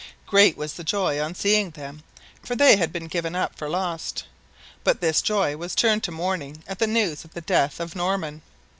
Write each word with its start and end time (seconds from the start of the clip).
Great 0.25 0.57
was 0.57 0.73
the 0.73 0.83
joy 0.83 1.21
on 1.21 1.35
seeing 1.35 1.69
them, 1.69 2.01
for 2.43 2.55
they 2.55 2.75
had 2.75 2.91
been 2.91 3.05
given 3.05 3.35
up 3.35 3.55
for 3.55 3.69
lost; 3.69 4.23
but 4.83 4.99
this 4.99 5.21
joy 5.21 5.55
was 5.55 5.75
turned 5.75 6.01
to 6.01 6.11
mourning 6.11 6.63
at 6.67 6.79
the 6.79 6.87
news 6.87 7.23
of 7.23 7.35
the 7.35 7.41
death 7.41 7.79
of 7.79 7.95
Norman. 7.95 8.41